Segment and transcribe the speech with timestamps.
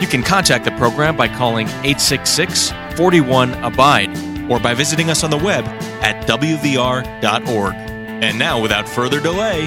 [0.00, 4.08] You can contact the program by calling 866 41 Abide
[4.50, 5.64] or by visiting us on the web
[6.02, 7.74] at WVR.org.
[7.74, 9.66] And now, without further delay,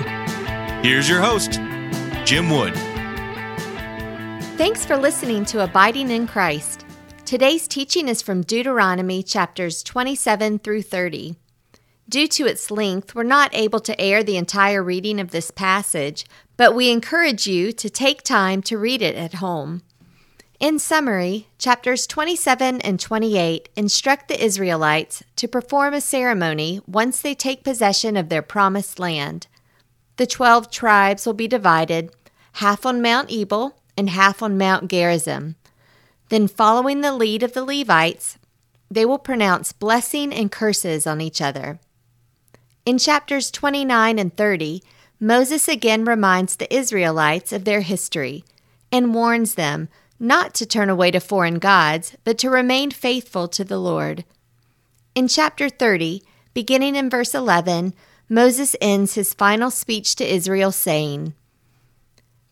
[0.81, 1.53] here's your host,
[2.25, 2.73] Jim Wood.
[4.57, 6.85] Thanks for listening to Abiding in Christ.
[7.25, 11.35] Today's teaching is from Deuteronomy chapters 27 through 30.
[12.09, 16.25] Due to its length, we're not able to air the entire reading of this passage,
[16.57, 19.83] but we encourage you to take time to read it at home.
[20.59, 27.35] In summary, chapters 27 and 28 instruct the Israelites to perform a ceremony once they
[27.35, 29.47] take possession of their promised land.
[30.17, 32.11] The twelve tribes will be divided,
[32.53, 35.55] half on Mount Ebal and half on Mount Gerizim.
[36.29, 38.37] Then, following the lead of the Levites,
[38.89, 41.79] they will pronounce blessing and curses on each other.
[42.85, 44.83] In chapters 29 and 30,
[45.19, 48.43] Moses again reminds the Israelites of their history
[48.91, 49.89] and warns them
[50.23, 54.23] not to turn away to foreign gods, but to remain faithful to the Lord.
[55.13, 57.93] In chapter 30, beginning in verse 11,
[58.29, 61.33] Moses ends his final speech to Israel saying,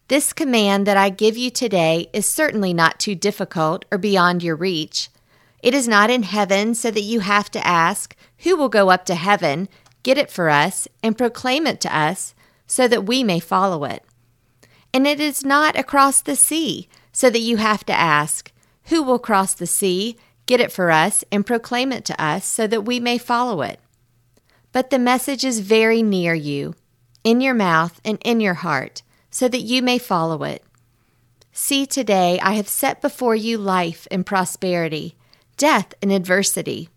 [0.09, 4.57] This command that I give you today is certainly not too difficult or beyond your
[4.57, 5.09] reach.
[5.63, 9.05] It is not in heaven so that you have to ask, Who will go up
[9.05, 9.69] to heaven,
[10.03, 12.35] get it for us, and proclaim it to us,
[12.67, 14.03] so that we may follow it?
[14.93, 18.51] And it is not across the sea so that you have to ask,
[18.85, 22.67] Who will cross the sea, get it for us, and proclaim it to us so
[22.67, 23.79] that we may follow it?
[24.71, 26.75] But the message is very near you,
[27.23, 30.63] in your mouth and in your heart, so that you may follow it.
[31.51, 35.15] See, today I have set before you life and prosperity,
[35.57, 36.89] death and adversity.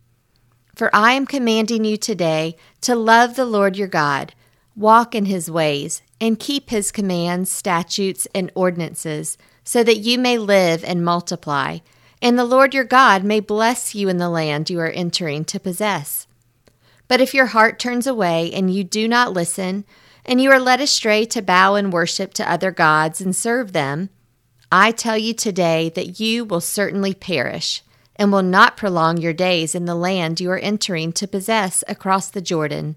[0.75, 4.35] For I am commanding you today to love the Lord your God,
[4.77, 10.39] walk in his ways, and keep his commands, statutes, and ordinances so that you may
[10.39, 11.79] live and multiply,
[12.23, 15.59] and the Lord your God may bless you in the land you are entering to
[15.59, 16.27] possess.
[17.09, 19.85] But if your heart turns away and you do not listen,
[20.25, 24.11] and you are led astray to bow and worship to other gods and serve them,
[24.73, 27.83] I tell you today that you will certainly perish
[28.17, 32.31] and will not prolong your days in the land you are entering to possess across
[32.31, 32.97] the Jordan.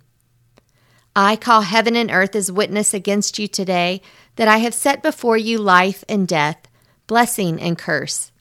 [1.19, 4.03] I call heaven and earth as witness against you today
[4.35, 6.67] that I have set before you life and death,
[7.07, 8.31] blessing and curse.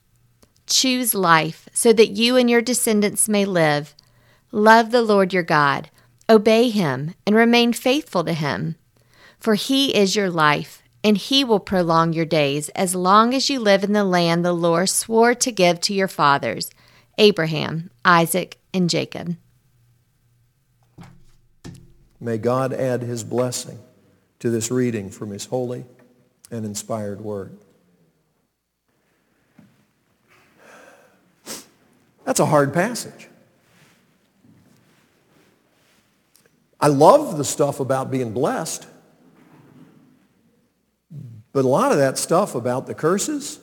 [0.67, 3.95] Choose life so that you and your descendants may live.
[4.51, 5.89] Love the Lord your God,
[6.29, 8.75] obey him, and remain faithful to him.
[9.39, 13.59] For he is your life, and he will prolong your days as long as you
[13.59, 16.69] live in the land the Lord swore to give to your fathers,
[17.17, 19.35] Abraham, Isaac, and Jacob.
[22.19, 23.79] May God add his blessing
[24.39, 25.85] to this reading from his holy
[26.49, 27.57] and inspired word.
[32.25, 33.27] That's a hard passage.
[36.79, 38.87] I love the stuff about being blessed,
[41.51, 43.59] but a lot of that stuff about the curses,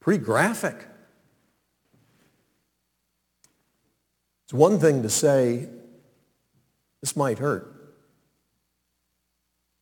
[0.00, 0.86] pretty graphic.
[4.44, 5.68] It's one thing to say,
[7.00, 7.70] this might hurt.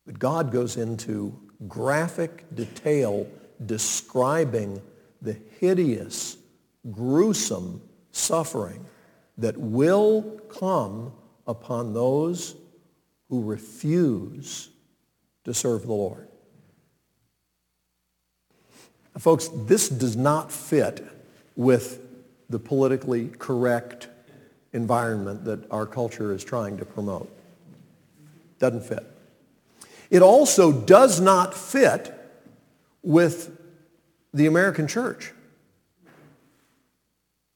[0.05, 3.27] But God goes into graphic detail
[3.65, 4.81] describing
[5.21, 6.37] the hideous,
[6.91, 7.81] gruesome
[8.11, 8.85] suffering
[9.37, 11.13] that will come
[11.47, 12.55] upon those
[13.29, 14.69] who refuse
[15.45, 16.27] to serve the Lord.
[19.17, 21.05] Folks, this does not fit
[21.55, 22.01] with
[22.49, 24.09] the politically correct
[24.73, 27.31] environment that our culture is trying to promote.
[28.59, 29.05] Doesn't fit.
[30.09, 32.13] It also does not fit
[33.01, 33.57] with
[34.33, 35.31] the American church.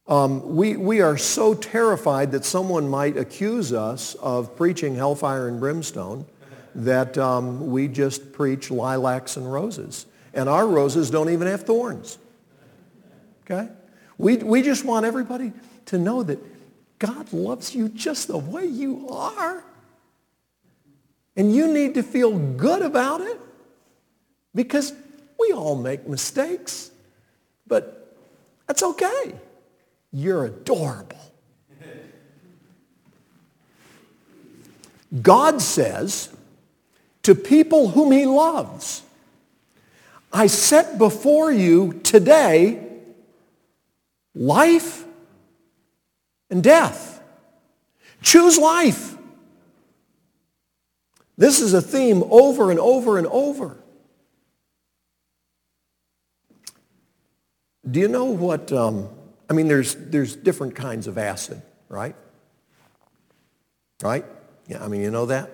[0.07, 5.59] Um, we, we are so terrified that someone might accuse us of preaching hellfire and
[5.59, 6.25] brimstone
[6.75, 10.05] that um, we just preach lilacs and roses.
[10.33, 12.19] And our roses don't even have thorns.
[13.43, 13.69] Okay?
[14.17, 15.51] We, we just want everybody
[15.87, 16.39] to know that
[16.99, 19.63] God loves you just the way you are.
[21.35, 23.39] And you need to feel good about it.
[24.57, 24.91] because
[25.39, 26.89] we all make mistakes.
[27.67, 28.15] But
[28.65, 29.35] that's okay.
[30.11, 31.19] You're adorable.
[35.21, 36.35] God says
[37.23, 39.03] to people whom he loves,
[40.33, 42.83] I set before you today
[44.35, 45.05] life
[46.49, 47.21] and death.
[48.21, 49.15] Choose life.
[51.37, 53.77] This is a theme over and over and over.
[57.89, 59.09] Do you know what, um,
[59.49, 62.15] I mean, there's, there's different kinds of acid, right?
[64.01, 64.25] Right?
[64.67, 65.51] Yeah, I mean, you know that?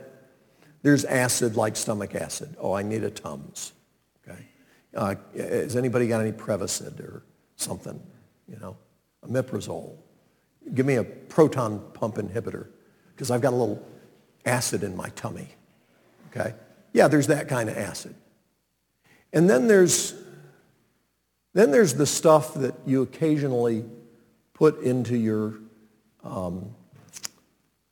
[0.82, 2.56] There's acid like stomach acid.
[2.60, 3.74] Oh, I need a Tums.
[4.28, 4.48] Okay.
[4.96, 7.24] Uh, has anybody got any Prevacid or
[7.56, 8.02] something?
[8.48, 8.78] You know,
[9.26, 9.96] omeprazole.
[10.74, 12.68] Give me a proton pump inhibitor
[13.16, 13.86] because I've got a little
[14.46, 15.50] acid in my tummy.
[16.30, 16.54] Okay.
[16.94, 18.16] Yeah, there's that kind of acid.
[19.32, 20.14] And then there's
[21.54, 23.86] then there's the stuff that you occasionally
[24.54, 25.56] put into your
[26.24, 26.74] um,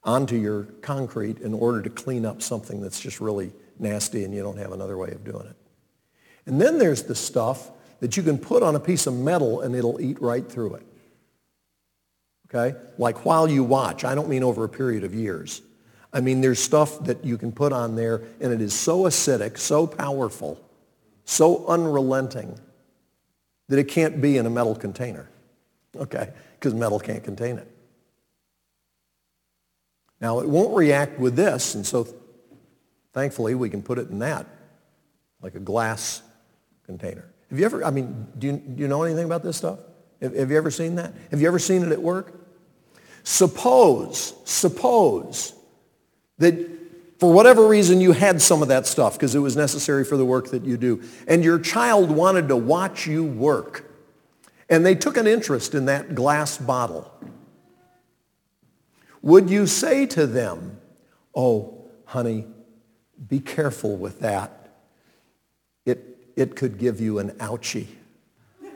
[0.04, 4.42] onto your concrete in order to clean up something that's just really nasty and you
[4.42, 5.56] don't have another way of doing it.
[6.46, 7.70] And then there's the stuff
[8.00, 10.86] that you can put on a piece of metal and it'll eat right through it.
[12.54, 12.78] Okay?
[12.98, 14.04] Like while you watch.
[14.04, 15.62] I don't mean over a period of years.
[16.12, 19.58] I mean there's stuff that you can put on there and it is so acidic,
[19.58, 20.60] so powerful,
[21.24, 22.58] so unrelenting
[23.68, 25.30] that it can't be in a metal container.
[25.96, 26.30] Okay?
[26.54, 27.68] Because metal can't contain it.
[30.20, 32.06] Now, it won't react with this, and so
[33.12, 34.46] thankfully we can put it in that,
[35.40, 36.22] like a glass
[36.86, 37.28] container.
[37.50, 39.80] Have you ever, I mean, do you, do you know anything about this stuff?
[40.20, 41.12] Have, have you ever seen that?
[41.32, 42.41] Have you ever seen it at work?
[43.24, 45.54] Suppose, suppose
[46.38, 46.54] that
[47.18, 50.24] for whatever reason you had some of that stuff because it was necessary for the
[50.24, 53.88] work that you do, and your child wanted to watch you work,
[54.68, 57.12] and they took an interest in that glass bottle.
[59.22, 60.80] Would you say to them,
[61.34, 62.44] oh, honey,
[63.28, 64.68] be careful with that.
[65.84, 67.86] It, it could give you an ouchie.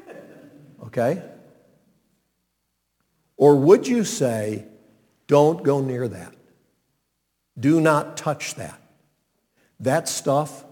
[0.85, 1.21] Okay?
[3.37, 4.65] Or would you say,
[5.27, 6.35] don't go near that.
[7.59, 8.81] Do not touch that.
[9.81, 10.65] That stuff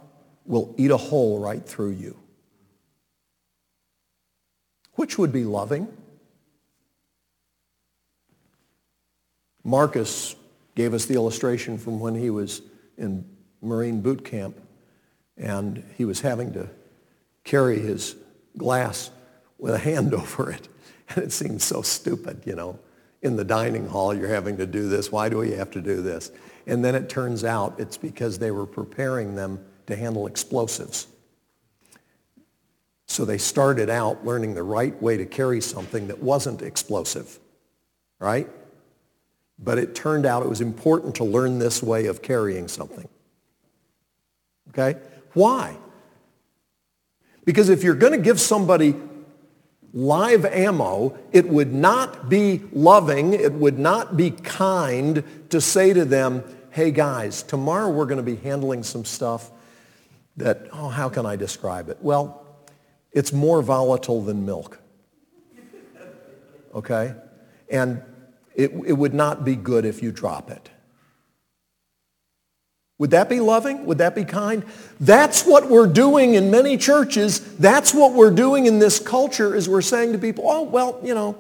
[0.45, 2.17] will eat a hole right through you.
[4.95, 5.89] Which would be loving?
[9.65, 10.37] Marcus
[10.75, 12.63] gave us the illustration from when he was
[12.99, 13.25] in
[13.63, 14.61] Marine boot camp
[15.37, 16.69] and he was having to
[17.43, 18.15] carry his
[18.57, 19.11] glass
[19.59, 20.69] with a hand over it.
[21.11, 22.79] And it seems so stupid, you know.
[23.23, 25.11] In the dining hall, you're having to do this.
[25.11, 26.31] Why do we have to do this?
[26.67, 31.07] And then it turns out it's because they were preparing them to handle explosives.
[33.07, 37.39] So they started out learning the right way to carry something that wasn't explosive,
[38.19, 38.49] right?
[39.59, 43.09] But it turned out it was important to learn this way of carrying something.
[44.71, 44.99] Okay?
[45.35, 45.77] Why?
[47.45, 48.95] Because if you're going to give somebody
[49.95, 56.05] live ammo, it would not be loving, it would not be kind to say to
[56.05, 59.53] them, hey guys, tomorrow we're going to be handling some stuff
[60.37, 61.99] that, oh, how can I describe it?
[62.01, 62.45] Well,
[63.13, 64.81] it's more volatile than milk.
[66.75, 67.15] Okay?
[67.71, 68.03] And
[68.57, 70.71] it, it would not be good if you drop it.
[72.99, 73.87] Would that be loving?
[73.87, 74.65] Would that be kind?
[75.01, 77.57] That's what we're doing in many churches.
[77.57, 81.15] That's what we're doing in this culture is we're saying to people, oh, well, you
[81.15, 81.37] know,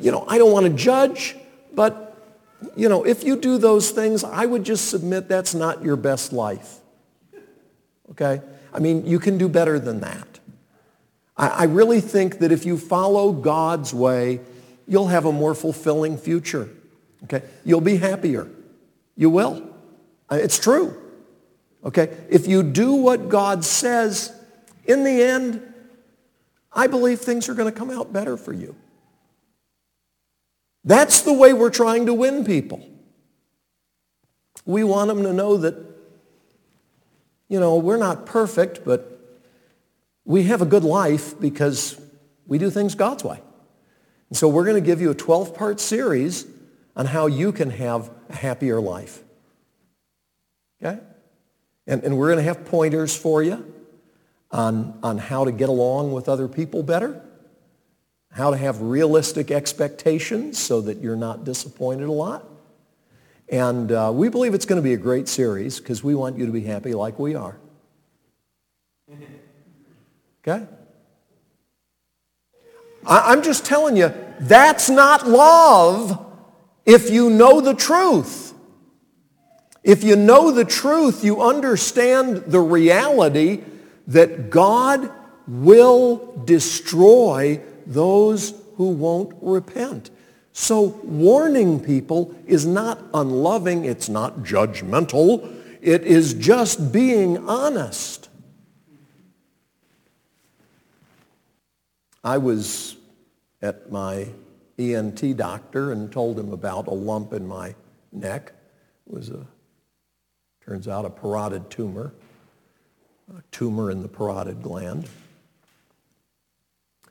[0.00, 1.36] you know, I don't want to judge,
[1.74, 2.08] but
[2.76, 6.32] you know, if you do those things, I would just submit that's not your best
[6.32, 6.78] life.
[8.10, 8.40] Okay?
[8.72, 10.40] I mean, you can do better than that.
[11.36, 14.40] I, I really think that if you follow God's way,
[14.86, 16.68] you'll have a more fulfilling future.
[17.24, 17.42] Okay?
[17.64, 18.48] You'll be happier.
[19.16, 19.68] You will.
[20.30, 20.96] Uh, it's true.
[21.84, 22.16] Okay?
[22.28, 24.32] If you do what God says,
[24.84, 25.62] in the end,
[26.72, 28.74] I believe things are going to come out better for you.
[30.84, 32.88] That's the way we're trying to win people.
[34.64, 35.74] We want them to know that,
[37.48, 39.08] you know, we're not perfect, but
[40.24, 42.00] we have a good life because
[42.46, 43.40] we do things God's way.
[44.28, 46.46] And so we're going to give you a 12-part series
[46.96, 49.20] on how you can have a happier life.
[50.82, 51.00] Okay?
[51.86, 53.72] And, and we're going to have pointers for you
[54.50, 57.22] on, on how to get along with other people better,
[58.30, 62.44] how to have realistic expectations so that you're not disappointed a lot.
[63.48, 66.46] And uh, we believe it's going to be a great series because we want you
[66.46, 67.58] to be happy like we are.
[70.46, 70.66] Okay?
[73.06, 76.31] I, I'm just telling you, that's not love
[76.84, 78.54] if you know the truth.
[79.82, 83.62] If you know the truth, you understand the reality
[84.06, 85.10] that God
[85.48, 90.10] will destroy those who won't repent.
[90.52, 98.28] So warning people is not unloving, it's not judgmental, it is just being honest.
[102.22, 102.96] I was
[103.60, 104.28] at my
[104.78, 107.74] ENT doctor and told him about a lump in my
[108.12, 108.52] neck.
[109.06, 109.46] It was a,
[110.64, 112.12] turns out, a parotid tumor,
[113.36, 115.08] a tumor in the parotid gland.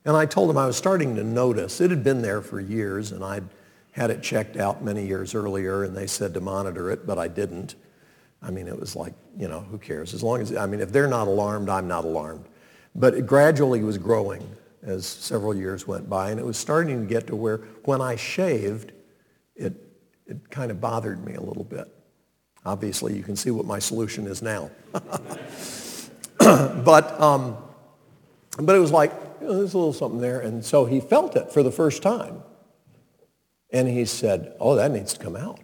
[0.03, 1.79] And I told him I was starting to notice.
[1.79, 3.43] It had been there for years, and I'd
[3.91, 7.27] had it checked out many years earlier, and they said to monitor it, but I
[7.27, 7.75] didn't.
[8.41, 10.13] I mean, it was like, you know, who cares?
[10.13, 12.45] As long as, I mean, if they're not alarmed, I'm not alarmed.
[12.95, 14.47] But it gradually was growing
[14.83, 18.15] as several years went by, and it was starting to get to where when I
[18.15, 18.91] shaved,
[19.55, 19.73] it,
[20.25, 21.87] it kind of bothered me a little bit.
[22.65, 24.69] Obviously, you can see what my solution is now.
[26.39, 27.57] but, um,
[28.59, 30.39] but it was like, there's a little something there.
[30.39, 32.43] And so he felt it for the first time.
[33.71, 35.59] And he said, oh, that needs to come out.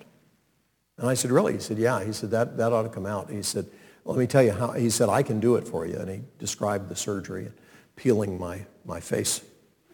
[0.97, 1.53] And I said, really?
[1.53, 2.03] He said, yeah.
[2.03, 3.29] He said, that, that ought to come out.
[3.29, 3.67] He said,
[4.05, 4.71] let me tell you how.
[4.71, 5.97] He said, I can do it for you.
[5.97, 7.51] And he described the surgery,
[7.97, 9.41] peeling my, my face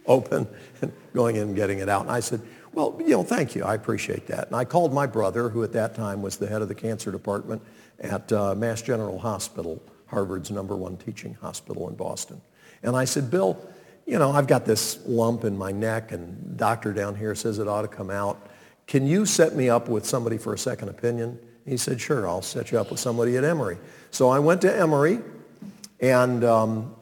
[0.06, 0.48] open
[0.82, 2.02] and going in and getting it out.
[2.04, 2.42] And I said,
[2.74, 3.64] well, you know, thank you.
[3.64, 4.48] I appreciate that.
[4.48, 7.12] And I called my brother, who at that time was the head of the cancer
[7.12, 7.62] department
[8.00, 12.42] at uh, Mass General Hospital, Harvard's number one teaching hospital in Boston.
[12.84, 13.58] And I said, Bill,
[14.06, 17.68] you know, I've got this lump in my neck and doctor down here says it
[17.68, 18.50] ought to come out.
[18.86, 21.40] Can you set me up with somebody for a second opinion?
[21.66, 23.78] He said, sure, I'll set you up with somebody at Emory.
[24.12, 25.20] So I went to Emory
[26.02, 26.94] and um,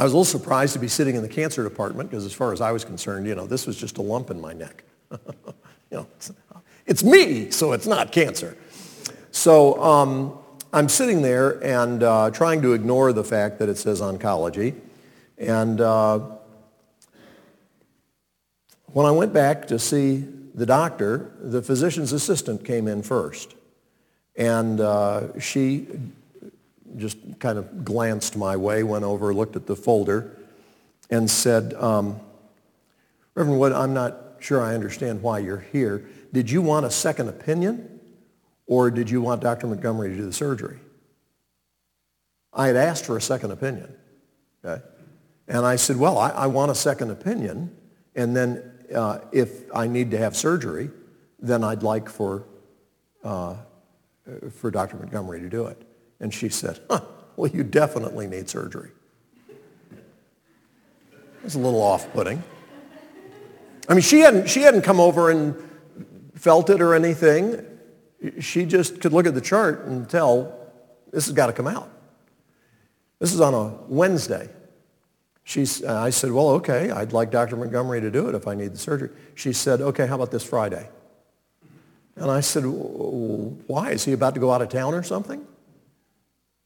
[0.00, 2.54] I was a little surprised to be sitting in the cancer department because as far
[2.54, 4.82] as I was concerned, you know, this was just a lump in my neck.
[5.10, 5.18] you
[5.90, 6.32] know, it's,
[6.86, 8.56] it's, me, so it's not cancer.
[9.30, 10.38] So um,
[10.72, 14.74] I'm sitting there and uh, trying to ignore the fact that it says oncology.
[15.36, 16.20] And uh,
[18.86, 23.54] when I went back to see the doctor, the physician's assistant came in first.
[24.34, 25.88] And uh, she
[27.00, 30.36] just kind of glanced my way, went over, looked at the folder,
[31.10, 32.20] and said, um,
[33.34, 36.08] Reverend Wood, I'm not sure I understand why you're here.
[36.32, 38.00] Did you want a second opinion?
[38.66, 39.66] Or did you want Dr.
[39.66, 40.78] Montgomery to do the surgery?
[42.52, 43.92] I had asked for a second opinion.
[44.64, 44.82] Okay?
[45.48, 47.76] And I said, well, I, I want a second opinion.
[48.14, 48.62] And then
[48.94, 50.90] uh, if I need to have surgery,
[51.40, 52.46] then I'd like for,
[53.24, 53.56] uh,
[54.52, 54.96] for Dr.
[54.96, 55.82] Montgomery to do it.
[56.20, 57.00] And she said, huh,
[57.36, 58.90] well, you definitely need surgery.
[59.90, 62.42] It was a little off-putting.
[63.88, 65.56] I mean, she hadn't, she hadn't come over and
[66.34, 67.66] felt it or anything
[68.38, 70.54] she just could look at the chart and tell
[71.10, 71.90] this has got to come out.
[73.18, 74.48] This is on a Wednesday.
[75.44, 77.56] She's, I said, well, okay, I'd like Dr.
[77.56, 79.10] Montgomery to do it if I need the surgery.
[79.34, 80.88] She said, okay, how about this Friday?
[82.16, 83.92] And I said, why?
[83.92, 85.44] Is he about to go out of town or something?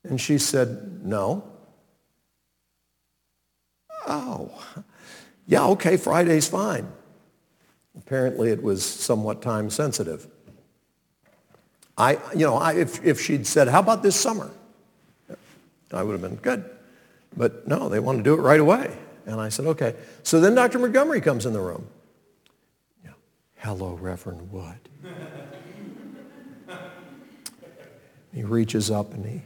[0.04, 1.44] And she said, no.
[4.06, 4.50] Oh,
[5.46, 6.86] yeah, okay, Friday's fine.
[7.96, 10.26] Apparently it was somewhat time sensitive.
[11.96, 14.50] I, you know, I, if, if she'd said, how about this summer?
[15.92, 16.68] I would have been good.
[17.36, 18.96] But no, they want to do it right away.
[19.26, 19.94] And I said, okay.
[20.22, 20.78] So then Dr.
[20.78, 21.86] Montgomery comes in the room.
[23.04, 23.12] Yeah.
[23.56, 24.88] Hello, Reverend Wood.
[28.34, 29.42] he reaches up and he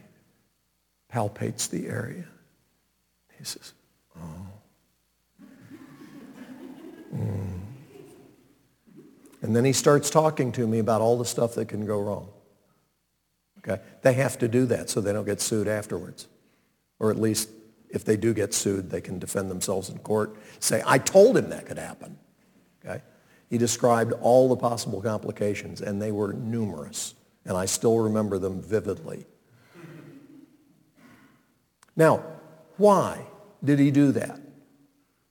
[1.12, 2.24] palpates the area.
[3.38, 3.72] He says,
[4.18, 4.46] oh.
[7.14, 7.60] Mm.
[9.40, 12.28] And then he starts talking to me about all the stuff that can go wrong.
[13.58, 13.80] Okay?
[14.02, 16.26] They have to do that so they don't get sued afterwards.
[16.98, 17.48] Or at least
[17.90, 21.50] if they do get sued, they can defend themselves in court, say, I told him
[21.50, 22.18] that could happen.
[22.84, 23.02] Okay?
[23.48, 27.14] He described all the possible complications, and they were numerous.
[27.44, 29.26] And I still remember them vividly.
[31.98, 32.22] Now,
[32.76, 33.26] why
[33.62, 34.40] did he do that?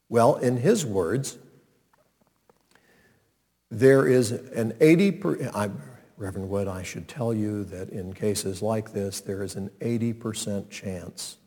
[0.09, 1.37] Well, in his words,
[3.71, 5.71] there is an 80 per,
[6.17, 10.69] Reverend Wood, I should tell you that in cases like this, there is an 80%
[10.69, 11.37] chance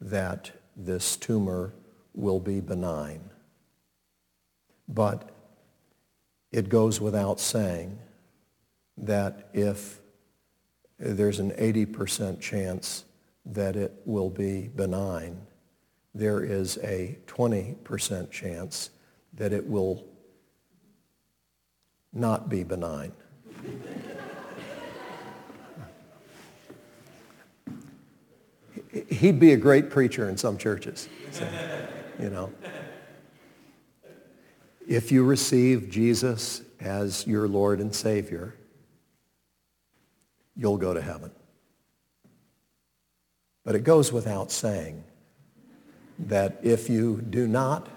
[0.00, 1.72] that this tumor
[2.12, 3.30] will be benign.
[4.88, 5.30] But
[6.50, 7.98] it goes without saying
[8.96, 10.00] that if
[10.98, 13.04] there's an 80% chance
[13.44, 15.46] that it will be benign.
[16.14, 18.90] There is a 20% chance
[19.34, 20.04] that it will
[22.12, 23.12] not be benign.
[29.08, 31.46] He'd be a great preacher in some churches, so,
[32.18, 32.52] you know.
[34.88, 38.56] If you receive Jesus as your Lord and Savior,
[40.56, 41.30] you'll go to heaven.
[43.64, 45.04] But it goes without saying
[46.18, 47.88] that if you do not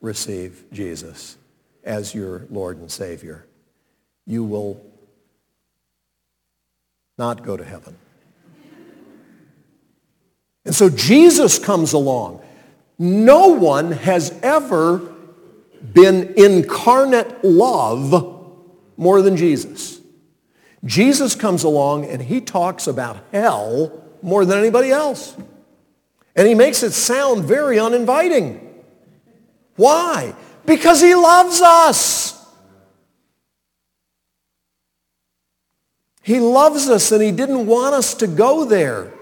[0.00, 1.36] receive Jesus
[1.84, 3.46] as your Lord and Savior,
[4.26, 4.84] you will
[7.18, 7.96] not go to heaven.
[10.64, 12.40] And so Jesus comes along.
[12.98, 14.98] No one has ever
[15.92, 18.52] been incarnate love
[18.96, 20.00] more than Jesus.
[20.84, 25.36] Jesus comes along and he talks about hell more than anybody else.
[26.34, 28.82] And he makes it sound very uninviting.
[29.76, 30.34] Why?
[30.64, 32.38] Because he loves us.
[36.22, 39.12] He loves us and he didn't want us to go there.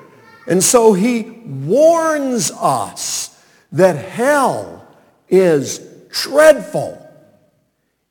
[0.47, 3.43] And so he warns us
[3.73, 4.87] that hell
[5.29, 5.79] is
[6.11, 6.97] dreadful.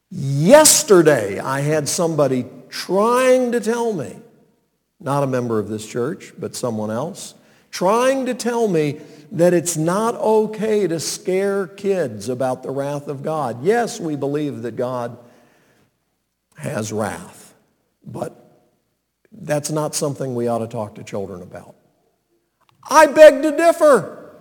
[0.10, 4.18] Yesterday, I had somebody trying to tell me,
[5.00, 7.34] not a member of this church, but someone else,
[7.72, 9.00] trying to tell me
[9.32, 13.64] that it's not okay to scare kids about the wrath of God.
[13.64, 15.18] Yes, we believe that God
[16.58, 17.54] has wrath,
[18.04, 18.36] but
[19.32, 21.76] that's not something we ought to talk to children about.
[22.90, 24.36] I beg to differ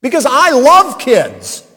[0.00, 1.68] because I love kids.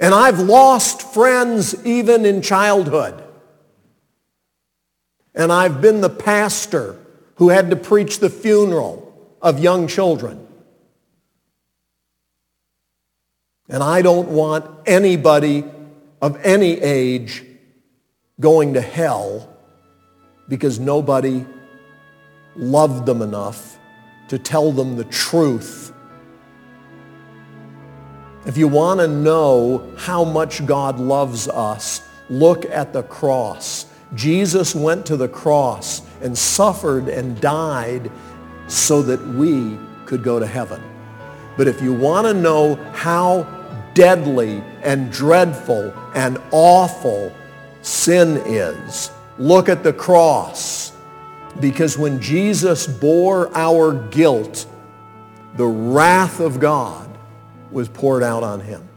[0.00, 3.27] And I've lost friends even in childhood.
[5.38, 6.96] And I've been the pastor
[7.36, 10.44] who had to preach the funeral of young children.
[13.68, 15.64] And I don't want anybody
[16.20, 17.44] of any age
[18.40, 19.48] going to hell
[20.48, 21.46] because nobody
[22.56, 23.78] loved them enough
[24.28, 25.92] to tell them the truth.
[28.44, 33.86] If you want to know how much God loves us, look at the cross.
[34.14, 38.10] Jesus went to the cross and suffered and died
[38.66, 40.82] so that we could go to heaven.
[41.56, 43.42] But if you want to know how
[43.98, 47.32] deadly and dreadful and awful
[47.82, 49.10] sin is.
[49.38, 50.92] Look at the cross.
[51.58, 54.66] Because when Jesus bore our guilt,
[55.56, 57.10] the wrath of God
[57.72, 58.87] was poured out on him.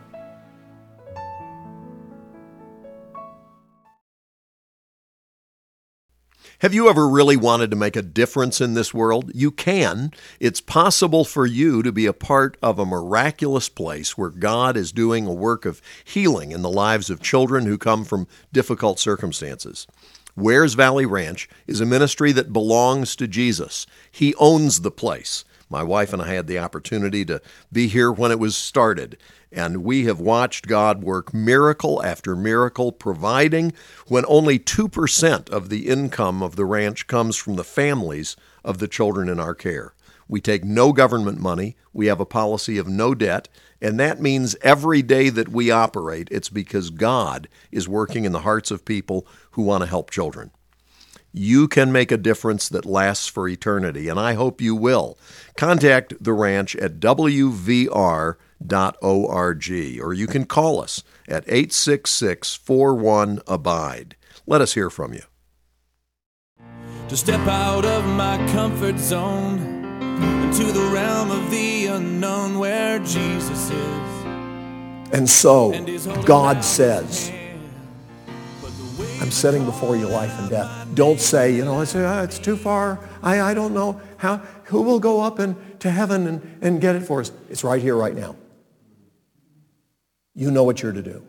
[6.61, 9.31] Have you ever really wanted to make a difference in this world?
[9.33, 10.11] You can.
[10.39, 14.91] It's possible for you to be a part of a miraculous place where God is
[14.91, 19.87] doing a work of healing in the lives of children who come from difficult circumstances.
[20.35, 23.87] Wears Valley Ranch is a ministry that belongs to Jesus.
[24.11, 25.43] He owns the place.
[25.67, 29.17] My wife and I had the opportunity to be here when it was started,
[29.51, 33.73] and we have watched God work miracle after miracle, providing
[34.07, 38.87] when only 2% of the income of the ranch comes from the families of the
[38.87, 39.93] children in our care.
[40.27, 41.75] We take no government money.
[41.91, 43.49] We have a policy of no debt.
[43.81, 48.39] And that means every day that we operate, it's because God is working in the
[48.39, 50.51] hearts of people who want to help children
[51.33, 55.17] you can make a difference that lasts for eternity, and I hope you will.
[55.55, 56.99] Contact the ranch at
[58.67, 64.15] wvr.org, or you can call us at 866 41 Abide.
[64.45, 65.23] Let us hear from you.
[67.09, 69.59] To step out of my comfort zone
[70.43, 74.25] into the realm of the unknown where Jesus is.
[75.13, 75.71] And so,
[76.23, 77.31] God says,
[79.19, 80.87] I'm setting before you life and death.
[80.93, 82.97] Don't say, you know, I say, oh, it's too far.
[83.21, 86.95] I, I don't know how, who will go up and, to heaven and, and get
[86.95, 87.31] it for us.
[87.49, 88.35] It's right here, right now.
[90.35, 91.23] You know what you're to do.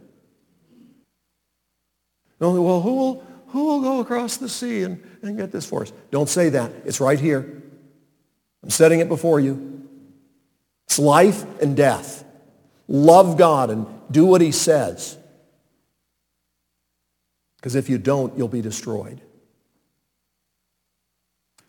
[2.41, 5.83] No, well, who will, who will go across the sea and, and get this for
[5.83, 5.93] us?
[6.11, 6.73] Don't say that.
[6.85, 7.63] It's right here.
[8.63, 9.89] I'm setting it before you.
[10.87, 12.25] It's life and death.
[12.89, 15.17] Love God and do what he says.
[17.57, 19.21] Because if you don't, you'll be destroyed.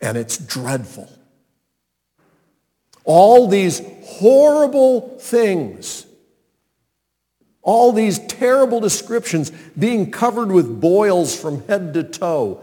[0.00, 1.08] And it's dreadful.
[3.04, 6.04] All these horrible things,
[7.64, 12.62] all these terrible descriptions, being covered with boils from head to toe,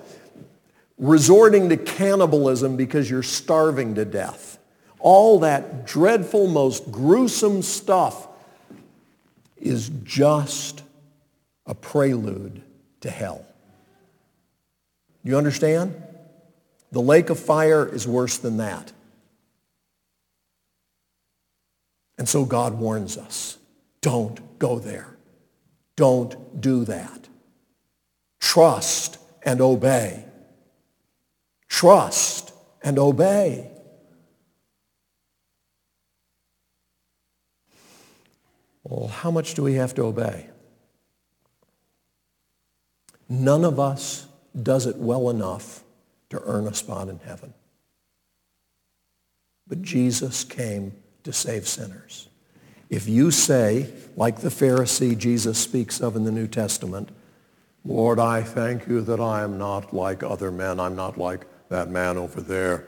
[0.98, 4.60] resorting to cannibalism because you're starving to death.
[5.00, 8.28] All that dreadful, most gruesome stuff
[9.58, 10.84] is just
[11.66, 12.62] a prelude
[13.02, 13.44] to hell.
[15.24, 16.02] You understand?
[16.92, 18.92] The lake of fire is worse than that.
[22.18, 23.58] And so God warns us,
[24.02, 25.16] don't go there.
[25.96, 27.28] Don't do that.
[28.40, 30.26] Trust and obey.
[31.68, 33.70] Trust and obey.
[38.84, 40.48] Well, how much do we have to obey?
[43.30, 44.28] None of us
[44.62, 45.84] does it well enough
[46.32, 47.54] to earn a spot in heaven.
[49.68, 52.28] But Jesus came to save sinners.
[52.92, 57.10] If you say, like the Pharisee Jesus speaks of in the New Testament,
[57.86, 60.78] Lord, I thank you that I am not like other men.
[60.78, 62.86] I'm not like that man over there.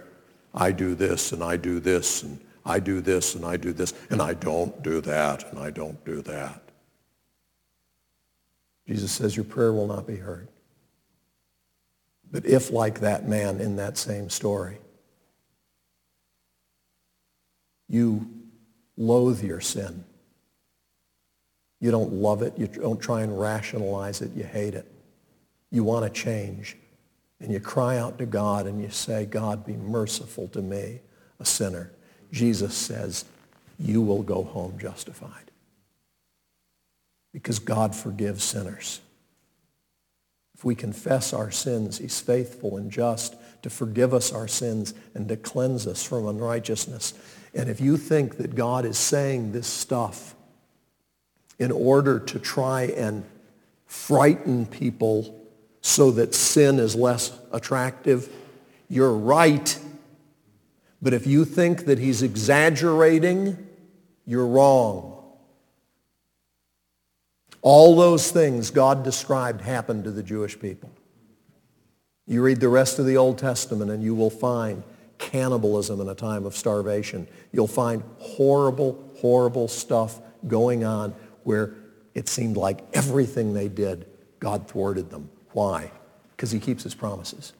[0.54, 3.94] I do this and I do this and I do this and I do this
[4.10, 6.62] and I don't do that and I don't do that.
[8.86, 10.50] Jesus says your prayer will not be heard.
[12.30, 14.80] But if like that man in that same story,
[17.88, 18.43] you
[18.98, 20.04] loathe your sin,
[21.80, 24.90] you don't love it, you don't try and rationalize it, you hate it,
[25.70, 26.78] you want to change,
[27.40, 31.02] and you cry out to God and you say, God, be merciful to me,
[31.40, 31.92] a sinner.
[32.32, 33.26] Jesus says,
[33.78, 35.52] you will go home justified.
[37.34, 39.02] Because God forgives sinners.
[40.56, 45.28] If we confess our sins, he's faithful and just to forgive us our sins and
[45.28, 47.14] to cleanse us from unrighteousness.
[47.54, 50.36] And if you think that God is saying this stuff
[51.60, 53.24] in order to try and
[53.86, 55.40] frighten people
[55.82, 58.30] so that sin is less attractive,
[58.90, 59.78] you're right.
[61.02, 63.68] But if you think that he's exaggerating,
[64.26, 65.22] you're wrong.
[67.62, 70.90] All those things God described happened to the Jewish people.
[72.26, 74.84] You read the rest of the Old Testament and you will find
[75.18, 77.28] cannibalism in a time of starvation.
[77.52, 81.74] You'll find horrible, horrible stuff going on where
[82.14, 84.06] it seemed like everything they did,
[84.40, 85.30] God thwarted them.
[85.52, 85.92] Why?
[86.36, 87.54] Because he keeps his promises.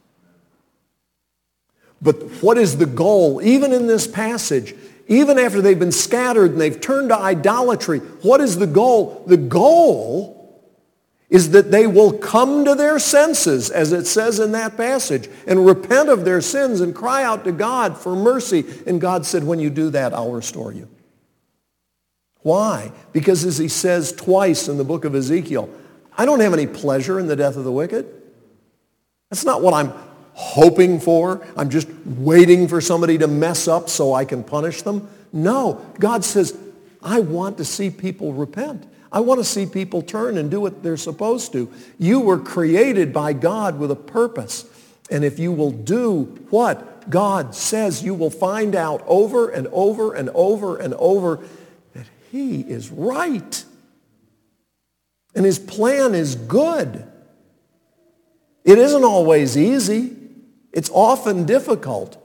[2.02, 3.42] But what is the goal?
[3.42, 4.74] Even in this passage,
[5.08, 9.24] even after they've been scattered and they've turned to idolatry, what is the goal?
[9.26, 10.43] The goal
[11.34, 15.66] is that they will come to their senses, as it says in that passage, and
[15.66, 18.64] repent of their sins and cry out to God for mercy.
[18.86, 20.88] And God said, when you do that, I'll restore you.
[22.42, 22.92] Why?
[23.12, 25.68] Because as he says twice in the book of Ezekiel,
[26.16, 28.06] I don't have any pleasure in the death of the wicked.
[29.28, 29.92] That's not what I'm
[30.34, 31.44] hoping for.
[31.56, 35.08] I'm just waiting for somebody to mess up so I can punish them.
[35.32, 36.56] No, God says,
[37.02, 38.86] I want to see people repent.
[39.14, 41.72] I want to see people turn and do what they're supposed to.
[42.00, 44.64] You were created by God with a purpose.
[45.08, 50.14] And if you will do what God says, you will find out over and over
[50.14, 51.44] and over and over
[51.94, 53.64] that he is right.
[55.32, 57.06] And his plan is good.
[58.64, 60.16] It isn't always easy.
[60.72, 62.16] It's often difficult,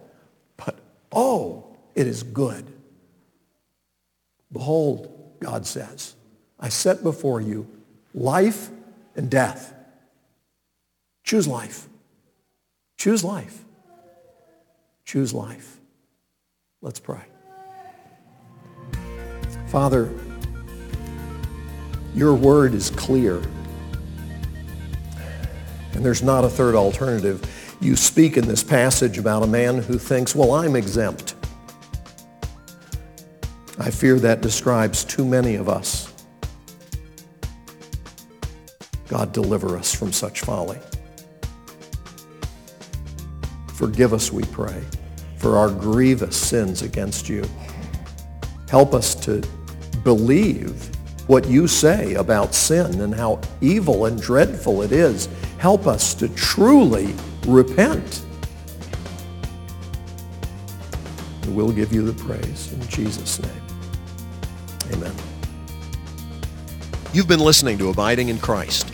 [0.57, 0.75] but
[1.11, 2.65] oh, it is good.
[4.51, 6.15] Behold, God says,
[6.59, 7.67] I set before you
[8.13, 8.69] life
[9.15, 9.73] and death.
[11.23, 11.87] Choose life.
[12.97, 13.63] Choose life.
[15.05, 15.79] Choose life.
[16.81, 17.21] Let's pray.
[19.67, 20.11] Father,
[22.15, 23.37] your word is clear,
[25.93, 27.43] and there's not a third alternative
[27.81, 31.35] you speak in this passage about a man who thinks, well, I'm exempt.
[33.79, 36.08] I fear that describes too many of us.
[39.09, 40.77] God, deliver us from such folly.
[43.73, 44.83] Forgive us, we pray,
[45.37, 47.43] for our grievous sins against you.
[48.69, 49.41] Help us to
[50.03, 50.89] believe
[51.27, 55.27] what you say about sin and how evil and dreadful it is.
[55.57, 57.13] Help us to truly
[57.47, 58.23] repent.
[61.43, 63.61] And we'll give you the praise in Jesus' name.
[64.91, 65.13] Amen.
[67.11, 68.93] You've been listening to Abiding in Christ.